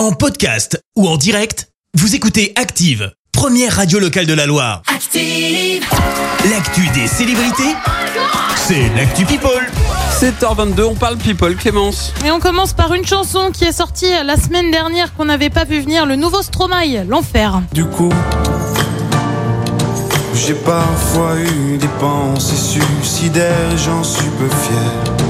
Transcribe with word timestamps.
En 0.00 0.12
podcast 0.12 0.82
ou 0.96 1.06
en 1.06 1.18
direct, 1.18 1.68
vous 1.92 2.14
écoutez 2.14 2.54
Active, 2.56 3.12
première 3.32 3.76
radio 3.76 3.98
locale 3.98 4.24
de 4.24 4.32
la 4.32 4.46
Loire. 4.46 4.80
Active. 4.86 5.84
L'actu 6.48 6.88
des 6.94 7.06
célébrités, 7.06 7.74
c'est 8.56 8.88
l'actu 8.96 9.26
People. 9.26 9.60
7h22, 10.18 10.84
on 10.84 10.94
parle 10.94 11.18
people, 11.18 11.54
Clémence. 11.54 12.14
Et 12.24 12.30
on 12.30 12.40
commence 12.40 12.72
par 12.72 12.94
une 12.94 13.04
chanson 13.04 13.50
qui 13.52 13.64
est 13.64 13.72
sortie 13.72 14.08
la 14.24 14.38
semaine 14.38 14.70
dernière 14.70 15.12
qu'on 15.14 15.26
n'avait 15.26 15.50
pas 15.50 15.64
vu 15.64 15.80
venir, 15.80 16.06
le 16.06 16.16
nouveau 16.16 16.40
Stromae, 16.40 17.04
L'Enfer. 17.06 17.60
Du 17.74 17.84
coup, 17.84 18.08
j'ai 20.34 20.54
parfois 20.54 21.36
eu 21.36 21.76
des 21.76 21.88
pensées 22.00 22.56
suicidaires 22.56 23.72
et 23.74 23.76
j'en 23.76 24.02
suis 24.02 24.30
peu 24.38 24.48
fier. 24.48 25.29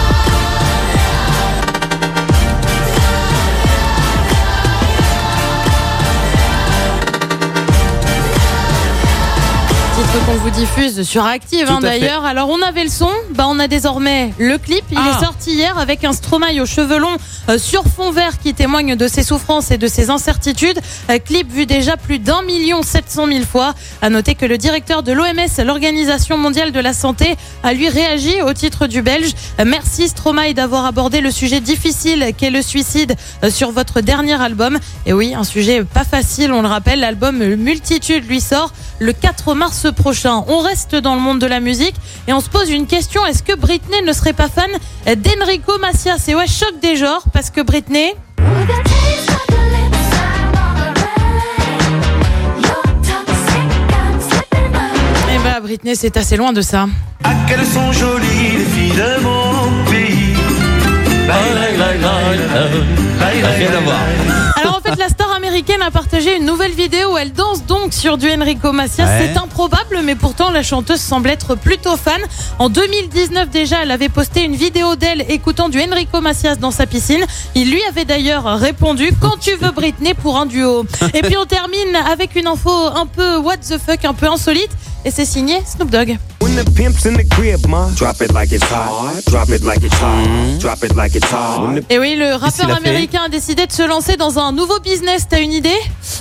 Titre 10.01 10.25
qu'on 10.25 10.33
vous 10.37 10.49
diffuse 10.49 11.03
sur 11.03 11.25
Active 11.25 11.67
hein, 11.69 11.77
d'ailleurs. 11.79 12.25
Alors 12.25 12.49
on 12.49 12.59
avait 12.63 12.83
le 12.83 12.89
son, 12.89 13.11
bah 13.35 13.45
on 13.47 13.59
a 13.59 13.67
désormais 13.67 14.33
le 14.39 14.57
clip. 14.57 14.83
Il 14.91 14.97
Ah. 14.97 15.15
est 15.19 15.23
sorti 15.23 15.51
hier 15.51 15.77
avec 15.77 16.03
un 16.03 16.11
Stromae 16.11 16.59
aux 16.59 16.65
cheveux 16.65 16.97
longs 16.97 17.17
euh, 17.49 17.59
sur 17.59 17.83
fond 17.83 18.09
vert 18.11 18.39
qui 18.39 18.55
témoigne 18.55 18.95
de 18.95 19.07
ses 19.07 19.21
souffrances 19.21 19.69
et 19.69 19.77
de 19.77 19.87
ses 19.87 20.09
incertitudes. 20.09 20.79
Euh, 21.11 21.19
clip 21.19 21.51
vu 21.51 21.67
déjà 21.67 21.97
plus 21.97 22.17
d'un 22.17 22.41
million 22.41 22.81
sept 22.81 23.11
cent 23.11 23.27
mille 23.27 23.45
fois. 23.45 23.75
À 24.01 24.09
noter 24.09 24.33
que 24.33 24.45
le 24.47 24.57
directeur 24.57 25.03
de 25.03 25.11
l'OMS, 25.11 25.63
l'Organisation 25.63 26.35
mondiale 26.35 26.71
de 26.71 26.79
la 26.79 26.93
santé, 26.93 27.35
a 27.61 27.73
lui 27.73 27.87
réagi 27.87 28.41
au 28.41 28.53
titre 28.53 28.87
du 28.87 29.03
Belge. 29.03 29.31
Euh, 29.59 29.65
Merci 29.67 30.07
Stromae 30.07 30.53
d'avoir 30.53 30.85
abordé 30.85 31.21
le 31.21 31.29
sujet 31.29 31.59
difficile 31.59 32.31
qu'est 32.35 32.49
le 32.49 32.63
suicide 32.63 33.15
sur 33.51 33.71
votre 33.71 34.01
dernier 34.01 34.41
album. 34.41 34.79
Et 35.05 35.13
oui, 35.13 35.35
un 35.35 35.43
sujet 35.43 35.83
pas 35.83 36.05
facile, 36.05 36.51
on 36.53 36.63
le 36.63 36.67
rappelle. 36.67 37.01
L'album 37.01 37.37
Multitude 37.37 38.27
lui 38.27 38.41
sort 38.41 38.73
le 39.01 39.13
4 39.13 39.55
mars 39.55 39.87
prochain. 39.95 40.43
On 40.47 40.59
reste 40.59 40.95
dans 40.95 41.15
le 41.15 41.21
monde 41.21 41.39
de 41.39 41.47
la 41.47 41.59
musique 41.59 41.95
et 42.27 42.33
on 42.33 42.39
se 42.39 42.49
pose 42.49 42.69
une 42.69 42.85
question. 42.85 43.25
Est-ce 43.25 43.41
que 43.41 43.55
Britney 43.55 44.03
ne 44.03 44.13
serait 44.13 44.33
pas 44.33 44.47
fan 44.47 44.69
d'Enrico 45.05 45.77
Macias? 45.79 46.23
Et 46.27 46.35
ouais, 46.35 46.47
choc 46.47 46.79
des 46.81 46.95
genres 46.95 47.23
parce 47.33 47.49
que 47.49 47.61
Britney, 47.61 48.13
eh 55.29 55.37
ben, 55.43 55.59
Britney, 55.63 55.95
c'est 55.95 56.15
assez 56.15 56.37
loin 56.37 56.53
de 56.53 56.61
ça. 56.61 56.87
Rien 62.31 63.73
à 63.73 63.79
voir. 63.81 63.99
Alors 64.55 64.77
en 64.77 64.81
fait, 64.81 64.95
la 64.95 65.09
star 65.09 65.31
américaine 65.33 65.81
a 65.81 65.91
partagé 65.91 66.37
une 66.37 66.45
nouvelle 66.45 66.71
vidéo 66.71 67.13
où 67.13 67.17
elle 67.17 67.33
danse 67.33 67.65
donc 67.65 67.93
sur 67.93 68.17
du 68.17 68.31
Enrico 68.31 68.71
Macias. 68.71 69.05
Ouais. 69.05 69.31
C'est 69.33 69.39
improbable, 69.39 69.99
mais 70.03 70.15
pourtant 70.15 70.49
la 70.51 70.63
chanteuse 70.63 71.01
semble 71.01 71.29
être 71.29 71.55
plutôt 71.55 71.97
fan. 71.97 72.21
En 72.59 72.69
2019 72.69 73.49
déjà, 73.49 73.83
elle 73.83 73.91
avait 73.91 74.09
posté 74.09 74.43
une 74.43 74.55
vidéo 74.55 74.95
d'elle 74.95 75.25
écoutant 75.29 75.67
du 75.67 75.81
Enrico 75.81 76.21
Macias 76.21 76.55
dans 76.55 76.71
sa 76.71 76.85
piscine. 76.85 77.25
Il 77.55 77.69
lui 77.69 77.81
avait 77.89 78.05
d'ailleurs 78.05 78.45
répondu 78.57 79.11
quand 79.19 79.37
tu 79.39 79.55
veux 79.55 79.71
Britney 79.71 80.13
pour 80.13 80.37
un 80.37 80.45
duo. 80.45 80.85
Et 81.13 81.21
puis 81.21 81.35
on 81.37 81.45
termine 81.45 81.95
avec 82.09 82.35
une 82.35 82.47
info 82.47 82.71
un 82.71 83.07
peu 83.07 83.37
what 83.39 83.57
the 83.57 83.77
fuck, 83.77 84.05
un 84.05 84.13
peu 84.13 84.27
insolite. 84.27 84.71
Et 85.03 85.11
c'est 85.11 85.25
signé 85.25 85.61
Snoop 85.65 85.89
Dogg. 85.89 86.17
When 86.53 86.65
the 86.65 86.71
pimp's 86.71 87.05
in 87.05 87.13
the 87.13 87.23
crib, 87.33 87.65
ma, 87.65 87.87
drop 87.95 88.21
it 88.21 88.33
like 88.33 88.51
it's 88.51 88.65
hot. 88.65 89.23
Drop 89.27 89.49
it 89.51 89.63
like 89.63 89.81
it's 89.85 89.95
hot. 89.97 90.59
Drop 90.59 90.83
it 90.83 90.93
like 90.97 91.15
it's 91.15 91.31
hot. 91.31 91.61
When 91.61 91.75
the 91.79 91.85
Et 91.89 91.97
oui, 91.97 92.15
le 92.17 92.33
rappeur 92.35 92.75
américain 92.75 93.21
a 93.27 93.29
décidé 93.29 93.65
de 93.67 93.71
se 93.71 93.87
lancer 93.87 94.17
dans 94.17 94.37
un 94.37 94.51
nouveau 94.51 94.77
business. 94.81 95.27
T'as 95.29 95.39
une 95.39 95.53
idée? 95.53 95.69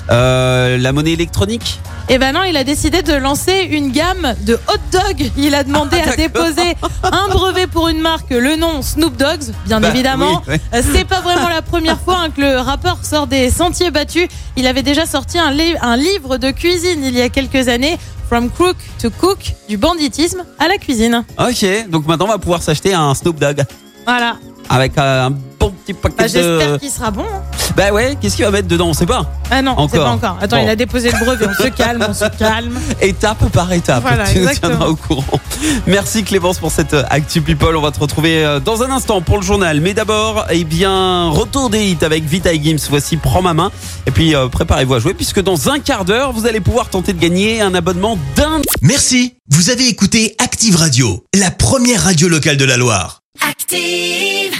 Euh, 0.08 0.78
la 0.78 0.92
monnaie 0.92 1.12
électronique 1.14 1.80
Eh 2.08 2.18
ben 2.18 2.30
non, 2.32 2.44
il 2.44 2.56
a 2.56 2.62
décidé 2.62 3.02
de 3.02 3.12
lancer 3.12 3.66
une 3.72 3.90
gamme 3.90 4.34
de 4.42 4.54
hot 4.54 4.78
dog. 4.92 5.32
Il 5.36 5.52
a 5.56 5.64
demandé 5.64 5.96
Ah, 6.06 6.10
à 6.12 6.16
déposer 6.16 6.76
un 7.02 7.26
brevet 7.28 7.66
pour 7.66 7.88
une 7.88 8.00
marque, 8.00 8.30
le 8.30 8.54
nom 8.54 8.82
Snoop 8.82 9.16
Dogs, 9.16 9.52
bien 9.66 9.80
Bah, 9.80 9.88
évidemment. 9.88 10.42
oui, 10.46 10.54
Euh, 10.74 10.82
C'est 10.94 11.06
pas 11.06 11.20
vraiment 11.22 11.48
la 11.48 11.62
première 11.62 11.98
fois 12.00 12.18
hein, 12.20 12.28
que 12.34 12.40
le 12.40 12.58
rappeur 12.58 12.98
sort 13.04 13.26
des 13.26 13.50
sentiers 13.50 13.90
battus. 13.90 14.28
Il 14.56 14.68
avait 14.68 14.84
déjà 14.84 15.06
sorti 15.06 15.40
un, 15.40 15.50
li- 15.50 15.74
un 15.82 15.96
livre 15.96 16.36
de 16.36 16.52
cuisine 16.52 17.02
il 17.04 17.16
y 17.16 17.20
a 17.20 17.30
quelques 17.30 17.66
années. 17.66 17.98
From 18.30 18.48
Crook 18.48 18.76
to 19.02 19.10
Cook, 19.10 19.38
du 19.68 19.76
banditisme 19.76 20.44
à 20.60 20.68
la 20.68 20.76
cuisine. 20.78 21.24
Ok, 21.36 21.66
donc 21.88 22.06
maintenant 22.06 22.26
on 22.26 22.28
va 22.28 22.38
pouvoir 22.38 22.62
s'acheter 22.62 22.94
un 22.94 23.12
Snoop 23.12 23.40
Dogg 23.40 23.64
Voilà. 24.06 24.36
avec 24.68 24.96
euh, 24.98 25.26
un 25.26 25.32
Bah, 25.92 26.26
J'espère 26.26 26.72
de. 26.72 26.76
qu'il 26.78 26.90
sera 26.90 27.10
bon. 27.10 27.22
hein. 27.22 27.42
Bah 27.76 27.92
ouais, 27.92 28.16
qu'est-ce 28.20 28.36
qu'il 28.36 28.44
va 28.44 28.50
mettre 28.50 28.66
dedans 28.68 28.88
On 28.88 28.92
sait 28.94 29.06
pas. 29.06 29.30
Ah 29.50 29.62
non, 29.62 29.74
c'est 29.76 29.98
Encore. 29.98 30.04
pas 30.04 30.10
encore. 30.28 30.38
Attends, 30.40 30.56
Bon. 30.56 30.62
il 30.64 30.68
a 30.68 30.76
déposé 30.76 31.10
le 31.10 31.24
brevet. 31.24 31.46
On 31.48 31.62
se 31.62 31.68
calme, 31.76 32.04
on 32.08 32.14
se 32.14 32.24
calme. 32.36 32.78
Étape 33.00 33.48
par 33.52 33.72
étape. 33.72 34.02
Voilà, 34.02 34.26
tu 34.26 34.38
nous 34.38 34.44
exactement. 34.48 34.70
tiendras 34.76 34.88
au 34.88 34.96
courant. 34.96 35.40
Merci 35.86 36.24
Clémence 36.24 36.58
pour 36.58 36.72
cette 36.72 36.94
euh, 36.94 37.04
Actu 37.10 37.40
People. 37.42 37.76
On 37.76 37.80
va 37.82 37.90
te 37.92 38.00
retrouver 38.00 38.44
euh, 38.44 38.58
dans 38.60 38.82
un 38.82 38.90
instant 38.90 39.20
pour 39.20 39.36
le 39.38 39.42
journal. 39.44 39.80
Mais 39.80 39.94
d'abord, 39.94 40.46
eh 40.50 40.64
bien, 40.64 41.28
retour 41.30 41.70
des 41.70 41.84
hits 41.90 41.98
avec 42.02 42.24
Vita 42.24 42.52
et 42.52 42.60
Gims. 42.62 42.78
Voici 42.90 43.16
Prends 43.16 43.42
ma 43.42 43.54
main. 43.54 43.70
Et 44.06 44.10
puis, 44.10 44.34
euh, 44.34 44.48
préparez-vous 44.48 44.94
à 44.94 44.98
jouer 44.98 45.14
puisque 45.14 45.40
dans 45.40 45.68
un 45.70 45.78
quart 45.78 46.04
d'heure, 46.04 46.32
vous 46.32 46.46
allez 46.46 46.60
pouvoir 46.60 46.88
tenter 46.88 47.12
de 47.12 47.20
gagner 47.20 47.60
un 47.60 47.74
abonnement 47.74 48.18
d'un 48.36 48.60
Merci, 48.82 49.34
vous 49.48 49.70
avez 49.70 49.86
écouté 49.88 50.34
Active 50.38 50.74
Radio, 50.76 51.24
la 51.38 51.50
première 51.50 52.02
radio 52.04 52.28
locale 52.28 52.56
de 52.56 52.64
la 52.64 52.76
Loire. 52.76 53.20
Active. 53.48 54.59